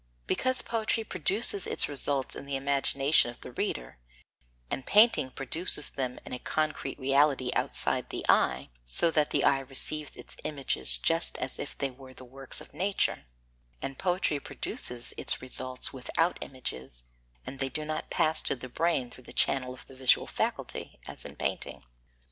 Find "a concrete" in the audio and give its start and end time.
6.33-6.97